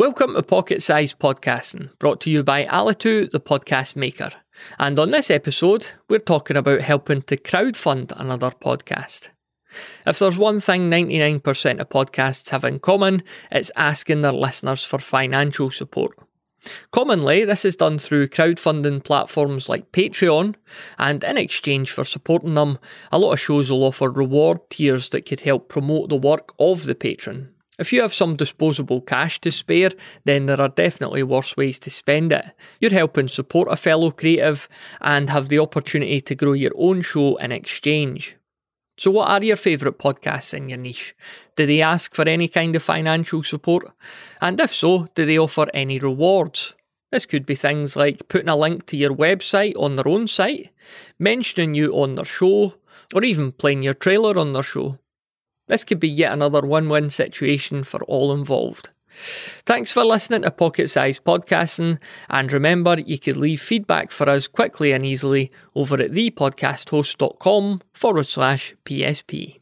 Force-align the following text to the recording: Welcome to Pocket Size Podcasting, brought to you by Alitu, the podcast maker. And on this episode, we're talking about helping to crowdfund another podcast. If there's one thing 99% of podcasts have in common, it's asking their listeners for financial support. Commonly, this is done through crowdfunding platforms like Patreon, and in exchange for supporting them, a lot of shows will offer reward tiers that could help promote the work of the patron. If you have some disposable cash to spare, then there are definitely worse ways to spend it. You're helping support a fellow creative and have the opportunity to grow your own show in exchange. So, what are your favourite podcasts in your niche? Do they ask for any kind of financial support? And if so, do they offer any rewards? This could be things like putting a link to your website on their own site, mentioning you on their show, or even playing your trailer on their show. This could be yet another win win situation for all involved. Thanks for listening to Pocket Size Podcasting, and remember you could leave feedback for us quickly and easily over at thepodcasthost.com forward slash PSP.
Welcome 0.00 0.32
to 0.32 0.42
Pocket 0.42 0.82
Size 0.82 1.12
Podcasting, 1.12 1.90
brought 1.98 2.22
to 2.22 2.30
you 2.30 2.42
by 2.42 2.64
Alitu, 2.64 3.30
the 3.30 3.38
podcast 3.38 3.96
maker. 3.96 4.30
And 4.78 4.98
on 4.98 5.10
this 5.10 5.30
episode, 5.30 5.88
we're 6.08 6.20
talking 6.20 6.56
about 6.56 6.80
helping 6.80 7.20
to 7.20 7.36
crowdfund 7.36 8.10
another 8.16 8.50
podcast. 8.50 9.28
If 10.06 10.18
there's 10.18 10.38
one 10.38 10.58
thing 10.58 10.90
99% 10.90 11.80
of 11.80 11.90
podcasts 11.90 12.48
have 12.48 12.64
in 12.64 12.78
common, 12.78 13.22
it's 13.52 13.70
asking 13.76 14.22
their 14.22 14.32
listeners 14.32 14.86
for 14.86 14.98
financial 14.98 15.70
support. 15.70 16.16
Commonly, 16.92 17.44
this 17.44 17.66
is 17.66 17.76
done 17.76 17.98
through 17.98 18.28
crowdfunding 18.28 19.04
platforms 19.04 19.68
like 19.68 19.92
Patreon, 19.92 20.54
and 20.98 21.22
in 21.22 21.36
exchange 21.36 21.90
for 21.90 22.04
supporting 22.04 22.54
them, 22.54 22.78
a 23.12 23.18
lot 23.18 23.32
of 23.34 23.40
shows 23.40 23.70
will 23.70 23.84
offer 23.84 24.10
reward 24.10 24.60
tiers 24.70 25.10
that 25.10 25.26
could 25.26 25.40
help 25.40 25.68
promote 25.68 26.08
the 26.08 26.16
work 26.16 26.54
of 26.58 26.84
the 26.84 26.94
patron. 26.94 27.52
If 27.80 27.94
you 27.94 28.02
have 28.02 28.12
some 28.12 28.36
disposable 28.36 29.00
cash 29.00 29.40
to 29.40 29.50
spare, 29.50 29.92
then 30.26 30.44
there 30.44 30.60
are 30.60 30.68
definitely 30.68 31.22
worse 31.22 31.56
ways 31.56 31.78
to 31.78 31.90
spend 31.90 32.30
it. 32.30 32.44
You're 32.78 32.90
helping 32.90 33.26
support 33.26 33.72
a 33.72 33.76
fellow 33.76 34.10
creative 34.10 34.68
and 35.00 35.30
have 35.30 35.48
the 35.48 35.60
opportunity 35.60 36.20
to 36.20 36.34
grow 36.34 36.52
your 36.52 36.74
own 36.76 37.00
show 37.00 37.36
in 37.36 37.52
exchange. 37.52 38.36
So, 38.98 39.10
what 39.10 39.30
are 39.30 39.42
your 39.42 39.56
favourite 39.56 39.96
podcasts 39.96 40.52
in 40.52 40.68
your 40.68 40.76
niche? 40.76 41.16
Do 41.56 41.64
they 41.64 41.80
ask 41.80 42.14
for 42.14 42.28
any 42.28 42.48
kind 42.48 42.76
of 42.76 42.82
financial 42.82 43.42
support? 43.42 43.86
And 44.42 44.60
if 44.60 44.74
so, 44.74 45.08
do 45.14 45.24
they 45.24 45.38
offer 45.38 45.66
any 45.72 45.98
rewards? 45.98 46.74
This 47.10 47.24
could 47.24 47.46
be 47.46 47.54
things 47.54 47.96
like 47.96 48.28
putting 48.28 48.50
a 48.50 48.56
link 48.56 48.84
to 48.86 48.96
your 48.98 49.14
website 49.14 49.72
on 49.78 49.96
their 49.96 50.06
own 50.06 50.28
site, 50.28 50.68
mentioning 51.18 51.74
you 51.74 51.94
on 51.94 52.16
their 52.16 52.26
show, 52.26 52.74
or 53.14 53.24
even 53.24 53.52
playing 53.52 53.82
your 53.82 53.94
trailer 53.94 54.38
on 54.38 54.52
their 54.52 54.62
show. 54.62 54.98
This 55.70 55.84
could 55.84 56.00
be 56.00 56.08
yet 56.08 56.32
another 56.32 56.62
win 56.62 56.88
win 56.88 57.10
situation 57.10 57.84
for 57.84 58.02
all 58.06 58.32
involved. 58.34 58.88
Thanks 59.12 59.92
for 59.92 60.04
listening 60.04 60.42
to 60.42 60.50
Pocket 60.50 60.90
Size 60.90 61.20
Podcasting, 61.20 62.00
and 62.28 62.52
remember 62.52 62.98
you 62.98 63.20
could 63.20 63.36
leave 63.36 63.62
feedback 63.62 64.10
for 64.10 64.28
us 64.28 64.48
quickly 64.48 64.90
and 64.90 65.06
easily 65.06 65.52
over 65.76 65.94
at 65.94 66.10
thepodcasthost.com 66.10 67.82
forward 67.92 68.26
slash 68.26 68.74
PSP. 68.84 69.60